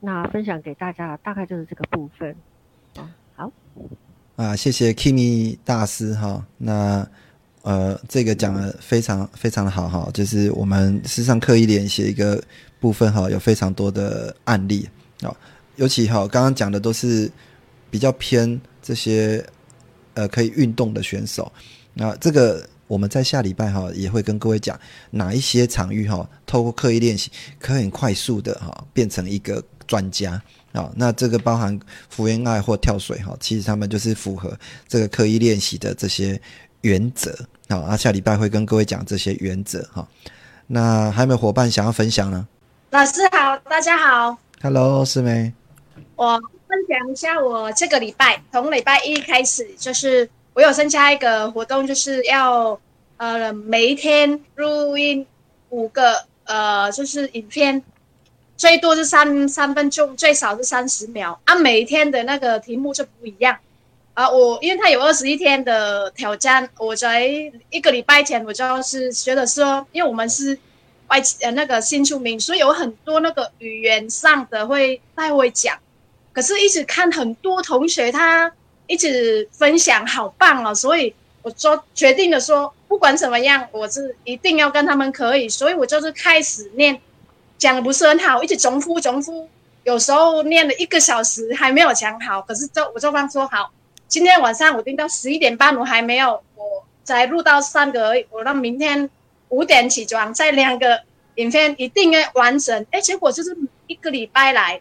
[0.00, 2.34] 那分享给大家大概就是这个部分。
[3.36, 3.52] 好，
[4.36, 7.06] 啊，谢谢 Kimi 大师哈，那。
[7.62, 12.42] 呃，这个讲的非常非常的好哈，就是我们事实上刻意练习一个
[12.80, 14.88] 部分哈，有非常多的案例
[15.20, 15.28] 啊，
[15.76, 17.30] 尤其哈刚刚讲的都是
[17.90, 19.44] 比较偏这些
[20.14, 21.52] 呃可以运动的选手，
[21.94, 24.78] 那这个我们在下礼拜哈也会跟各位讲
[25.10, 30.40] 哪一些场域哈，透过刻意练习可以很快速的哈变成一个专家
[30.72, 34.56] 啊，那这个包含福原爱或跳水哈，其实他们就是符合
[34.88, 36.40] 这个刻意练习的这些。
[36.82, 40.08] 原则好，啊，下礼拜会跟各位讲这些原则哈。
[40.66, 42.48] 那还有没有伙伴想要分享呢？
[42.88, 45.52] 老师好，大家好，Hello，师妹。
[46.16, 46.40] 我
[46.70, 52.80] 分享一下，我这个礼拜从礼拜一开始，就是我有参加一个活动，就是要
[53.16, 55.26] 呃每一天录音
[55.70, 57.82] 五个呃就是影片，
[58.56, 63.58] 最多是三三分钟，最少是三十秒，啊，每一天的那个题目就不一样。
[64.14, 67.26] 啊，我因为他有二十一天的挑战，我在
[67.70, 70.56] 一个礼拜前我就是觉得说，因为我们是
[71.08, 75.78] 外呃那个新出名，所以有很多那个语言上的会带会讲，
[76.32, 78.52] 可是一直看很多同学他
[78.86, 87.00] 一直分享好棒哦，所以我说决定了说，不管怎么样，我是一定要跟他们可以，所以我就是开始念，
[87.58, 89.48] 讲的不是很好，一直重复重复，
[89.84, 93.70] 有时候念了一个小时还没有讲好，可是就我就方说好。
[94.08, 98.26] 今天晚上我定到十一点半，我还没有，我才录到三个而已。
[98.30, 99.08] 我让明天
[99.50, 101.00] 五点起床，再两个
[101.36, 102.84] 影片一定要完成。
[102.90, 104.80] 哎，结果就是一个礼拜来，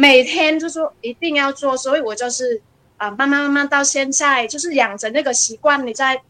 [0.00, 2.62] 每天就说一定要做，所以我就是
[2.98, 5.84] 啊，慢慢慢慢到现在，就是养成那个习惯。
[5.84, 6.22] 你在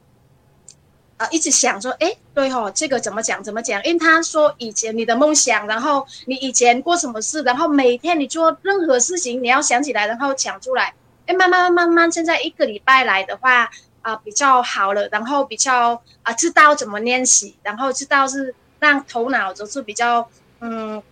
[1.18, 3.84] 啊，一直想说，哎，对哦，这个怎么讲怎么讲？
[3.84, 10.94] 因为他说以前你的梦想，然后你以前过什么事，然后每天你做任何事情，你要想起来，然后讲出来。
[11.26, 13.68] 哎，慢慢慢慢，现在一个礼拜来的话
[14.00, 20.26] 啊，比较好了，然后比较啊，知道怎么练习，然后知道是让头脑就是比较
[20.60, 21.02] 嗯，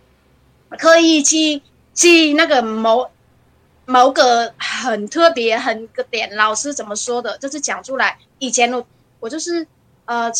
[0.79, 1.61] 刻意去
[1.97, 3.05] 记那个某
[3.85, 8.17] 某个很特别很个点，老师怎么说的，就是讲出来。
[8.39, 8.87] 以前我
[9.19, 9.67] 我就是
[10.05, 10.31] 呃，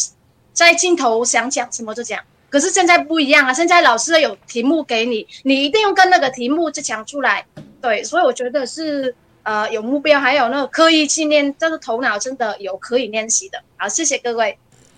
[0.54, 7.46] 在镜头想讲什么就讲，可是现在不一样啊，现在老师有题目给你，你一定要跟那个题目就讲出来。
[7.82, 9.14] 对，所以我觉得是。
[9.48, 13.58] 呃，有目标，还有那个刻意训练，这个头脑真的有可以练习的。
[13.78, 14.58] 好，谢谢各位。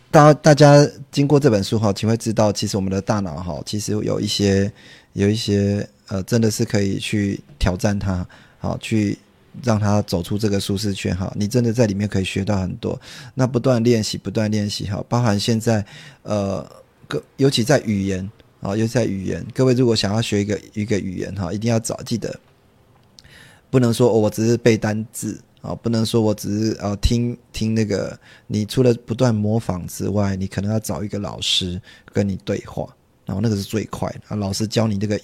[0.10, 4.74] 大大家经过这本书哈，请会知道，其实我们的大脑哈，其实有一些
[5.20, 8.26] 有一些呃，真的是可以去挑战它，
[8.58, 9.18] 好去
[9.62, 11.30] 让它走出这个舒适圈哈。
[11.36, 12.98] 你真的在里面可以学到很多。
[13.34, 15.86] 那不断练习，不断练习哈，包含现在
[16.24, 16.66] 呃，
[17.06, 22.40] 各尤其在语言啊，尤其在语言，各位如果想要学一个一个语言哈，一定要找记得，
[23.70, 25.38] 不能说我只是背单字。
[25.62, 28.18] 啊，不能说我只是呃听听那个，
[28.48, 31.82] 你除了不断模仿之外，你可能要找一个老师
[32.14, 32.96] 跟你对话，
[33.30, 34.22] 然后那个是最快的。
[34.30, 35.22] 啊，老师教你这个，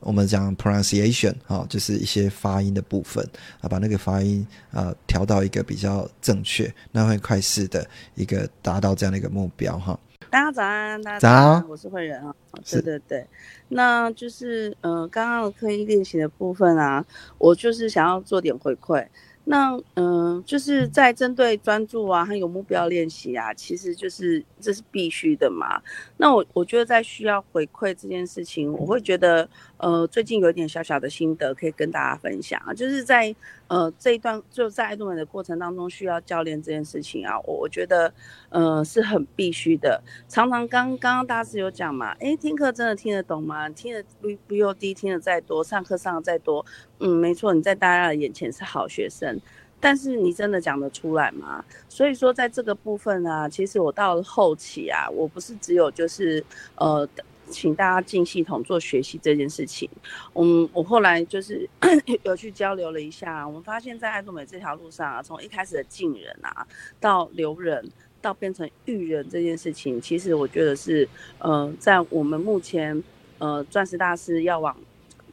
[0.00, 3.26] 我们讲 pronunciation 啊，就是一些发音的部分
[3.62, 9.98] 啊，把那个发音啊调到一个比较正确，那会快速的一个达到这样的一个目标哈。
[10.28, 12.34] 大家早安，大家早安，我是慧仁啊。
[12.70, 13.26] 对对对，
[13.68, 17.02] 那就是呃刚刚的刻意练习的部分啊，
[17.38, 19.02] 我就是想要做点回馈。
[19.48, 25.80] 那嗯，就是在针对专注啊，还有目标练习啊，其实就是这是必须的嘛。
[26.16, 33.32] 那我我觉得在需要回馈这件事情，我会觉得呃，最近有一点小小的心得可以跟大家分享啊，就是在
[33.68, 38.12] 呃这一段就在爱多美的过程当中需要教练这件事情啊，我我觉得
[38.48, 40.02] 呃是很必须的。
[40.28, 43.68] 常常刚刚刚大师有讲嘛，诶，听课真的听得懂吗？
[43.68, 46.66] 听得 V V O D 听得再多，上课上的再多。
[46.98, 49.35] 嗯，没错，你在大家的眼前是好学生，
[49.80, 51.64] 但是你真的讲得出来吗？
[51.88, 56.42] 所以说，在这个部分啊，其实我到了后期啊，我不是只有就是
[56.76, 57.08] 呃，
[57.48, 59.88] 请大家进系统做学习这件事情。
[60.34, 61.68] 嗯，我后来就是
[62.24, 66.66] 有去交流了一下，我们发现，在爱多美这条路上啊，从一开始的进人啊，
[66.98, 67.84] 到留人，
[68.20, 71.08] 到变成育人这件事情，其实我觉得是
[71.38, 73.02] 呃，在我们目前
[73.38, 74.76] 呃，钻石大师要往。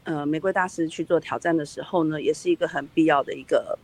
[0.06, 3.80] 呃，玫瑰大师去做挑战的时候呢，也是一个很必要的一个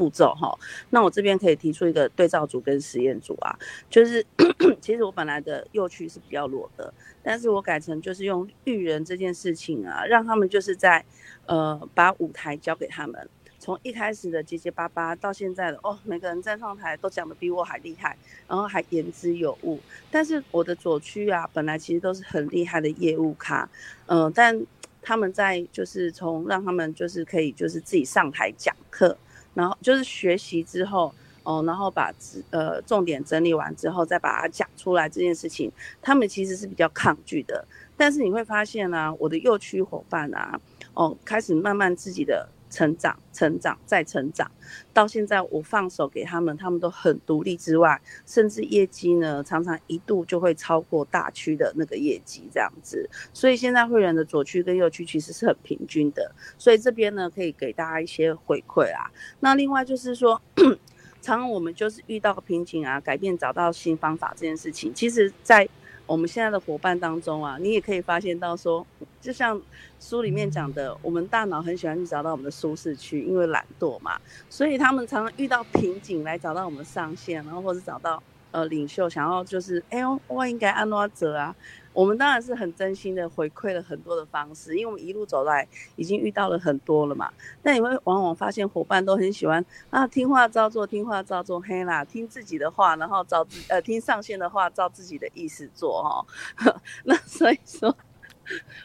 [0.00, 0.56] 步骤哈。
[0.88, 3.52] 那我这边可以提出一个对照组跟实验组啊，
[3.90, 4.24] 就是
[4.80, 6.92] 其实我本来的幼区是比较弱的，
[7.22, 11.04] 但是我改成就是用育人这件事情啊，让他们就是在
[11.44, 13.28] 呃把舞台交给他们，
[13.58, 18.16] 从一开始的结结巴巴到现在的哦，每个人站上台都讲的比我还厉害，
[18.48, 19.78] 然后还言之有物。
[20.10, 23.68] 但是我的左区啊，本来其实都是很厉害的业务咖，
[24.06, 24.58] 嗯，但
[25.02, 29.16] 他们在就是从让他们就是可以就是自己上台讲课，
[29.60, 32.10] 然后就是学习之后哦，然后把
[32.50, 37.62] 呃重点整理完之后再把它讲出来这件事情，他们其实是比较抗拒的。
[37.96, 40.58] 但是你会发现呢，我的幼区伙伴啊，
[40.94, 42.48] 哦，开始慢慢自己的。
[42.70, 44.50] 成长，成长，再成长，
[44.94, 53.10] 到现在我放手给他们，他们都很独立之外，甚至业绩呢，常常一度就会超过大区的那个业绩这样子。
[53.34, 56.32] 所以现在会员的左区跟右区其实是很平均的。
[56.56, 59.10] 所以这边呢，可以给大家一些回馈啊。
[59.40, 60.40] 那另外就是说，
[61.20, 65.68] 常常我们就是遇到瓶颈啊，改变找到新方法这件事情，其实在。
[66.10, 68.84] 我们现在的伙伴当中啊，你也可以发现到说，
[69.20, 69.62] 就像
[70.00, 81.54] 书里面讲的，我们大脑很喜欢去找到我们的舒适区，因为懒惰嘛，所以他们常常遇到瓶颈来找到我们上线，然后或者找到呃领袖，想要就是，哎呦，我应该按哪折啊。
[81.92, 85.66] 我们当然是很真心的回馈了很多的方式，因为我们一路走来
[85.96, 87.32] 已经遇到了很多了嘛。
[87.62, 96.80] 那你会往往发现伙伴都很喜欢啊，听话照做，听话照做，黑啦，听自己的话，然后照自呃听上线的话，照自己的意思做哈。
[97.04, 97.94] 那所以说，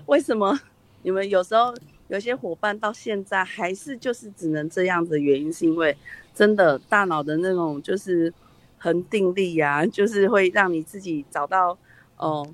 [0.07, 0.59] 为什么
[1.03, 1.75] 你们有时候
[2.07, 5.95] 有些伙伴到现在还是就是只能这样的原因，是因为
[6.33, 8.33] 真的大脑的那种就是
[8.79, 11.77] 恒定力呀，就是会让你自己找到
[12.17, 12.51] 哦。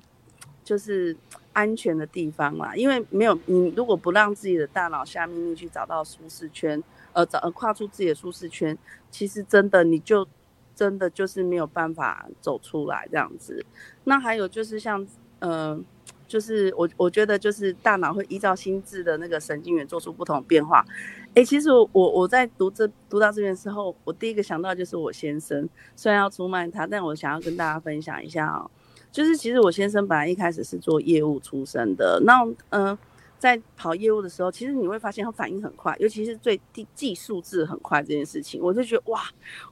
[0.64, 1.16] 就是
[1.52, 6.82] 安全的地方啦，因为没有你，如果不让自己的大脑下命令去找到舒适圈，
[7.12, 8.76] 呃，找跨出自己的舒适圈，
[9.10, 10.26] 其实真的你就
[10.74, 13.64] 真的就是没有办法走出来这样子。
[14.04, 15.06] 那还有就是像，
[15.40, 15.78] 呃，
[16.26, 20.84] 就是我我觉得就是大脑会依照心智的那个神经元做出不同变化。
[21.34, 28.70] 哎，其实我我在读这读到这边时候，我第一个想到就是我先生，虽然要出卖他，但我想要跟大家分享一下啊。
[29.12, 32.96] 就是其实我先生本来一开始是做业务出身的，那嗯，
[33.38, 39.22] 在跑业务的时候，其实你会发现他反应很快，尤其是最技技术字很快这件事情，我就觉得哇，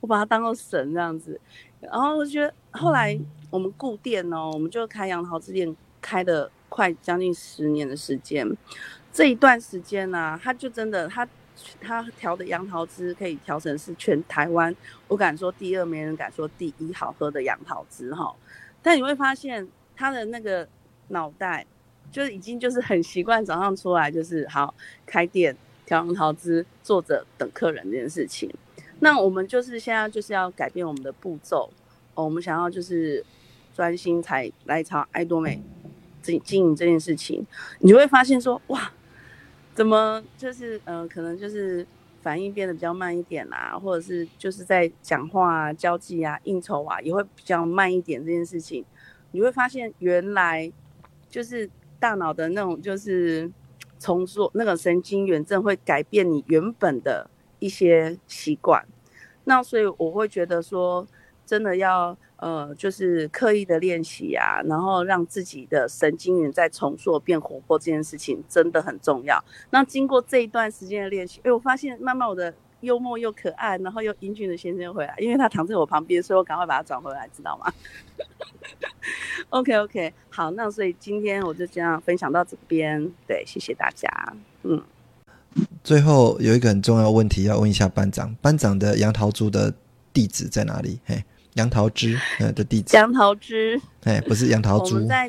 [0.01, 1.41] 我把他当做神这样子。
[1.81, 3.19] 然后我觉得后来
[3.49, 8.47] 我们固店哦，我们就开杨桃之店，开的快将近十年的时间。
[9.11, 11.27] 这一段时间呢，他就真的他
[11.81, 14.75] 他调的杨桃汁可以调成是全台湾，
[15.09, 18.35] 我敢说第二，没人敢说第一好喝的杨桃汁哈。
[18.83, 20.67] 但你会发现他的那个
[21.09, 21.67] 脑袋，
[22.11, 24.75] 就是已经就是很习惯早上出来就是好
[25.05, 28.53] 开店调杨桃汁，坐着等客人这件事情。
[29.01, 31.71] 那我们就是现在就是要改变我们的步骤，
[32.15, 33.25] 哦，我们想要就是
[33.75, 35.63] 专心才来朝爱多美
[36.23, 37.47] 经经营这件事情，
[37.79, 38.93] 你会发现说哇，
[39.75, 41.87] 怎么就是呃，可能就是
[42.23, 48.85] 反应变得比较慢一点啦，或者是就是在讲话啊、交际啊、应酬啊也会比较慢一点这件事情，
[49.33, 50.71] 你会发现原来
[51.29, 51.69] 就是
[51.99, 53.51] 大脑的那种就是
[53.99, 58.87] 重塑那个神经元正会改变你原本的一些习惯。
[59.45, 61.07] 那所以我会觉得说，
[61.47, 69.43] 真的要呃，就是刻意的练习啊，然后让自己的神经元再重塑变活泼，这件事情真的很重要。
[69.71, 77.73] 那经过这一段时间的练习，哎，我发现慢慢我的幽默又可爱，然后又英俊的先生回来，因为他躺在我旁边，所以我赶快把他转回来，知道吗？
[79.51, 84.09] OK OK，好，那所以今天我就这样分享到这边，对，谢谢大家，
[84.63, 84.83] 嗯。
[85.83, 89.75] 最后有一个很重要问题要问一下班长，班长的杨桃猪的
[90.13, 91.01] 地址在哪里？
[91.05, 91.25] 嘿，
[91.55, 92.97] 杨桃汁呃的地址。
[92.97, 94.95] 杨桃汁，哎，不是杨桃猪。
[94.95, 95.29] 我们在，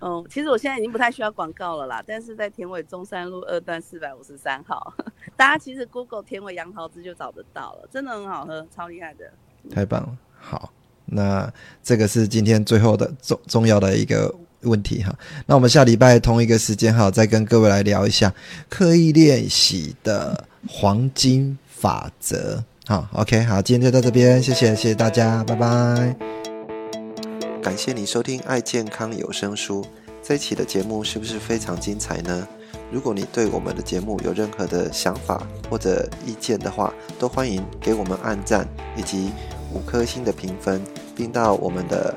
[0.00, 4.94] 嗯，其实我现在已经不太需要广告了啦，但是在田尾中山路二段四百五十三号，
[5.36, 9.30] 大家其实 Google 田尾杨桃汁就找得到了，真的很好喝，超厉害的。
[9.70, 10.72] 太棒了，好，
[11.06, 11.52] 那
[11.82, 14.34] 这个是今天最后的重重要的一个。
[14.62, 18.34] 问题哈，那我们下礼拜同一个时间哈，再跟各位来聊一下
[18.68, 22.64] 刻意练习的黄金法则。
[22.88, 26.16] 好，OK，好，今天就到这边，谢谢，谢谢大家，拜拜。
[27.62, 29.84] 感谢你收听爱健康有声书
[30.22, 32.48] 这一期的节目，是不是非常精彩呢？
[32.90, 38.66] 如果你对我们的节目有任何的想法或者意见的话，都欢迎给我们按赞
[38.96, 39.32] 以及
[39.74, 40.80] 五颗星的评分，
[41.14, 42.14] 并到我们的。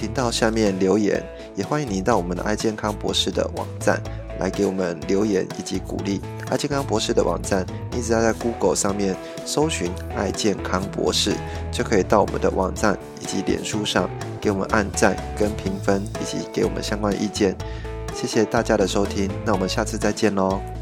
[0.00, 1.20] 频道下面留言，
[1.56, 4.00] 也欢迎您到我们的爱健康博士的网站
[4.38, 6.20] 来给我们留言以及鼓励。
[6.50, 9.14] 爱健康博士的网站，你只要在 Google 上面
[9.44, 11.34] 搜寻“爱健康博士”，
[11.70, 14.08] 就可以到我们的网站以及脸书上
[14.40, 17.56] 给我们按赞跟评分，以及给我们相关意见。
[18.14, 20.77] 谢谢大家的收听，那我们下次再见喽。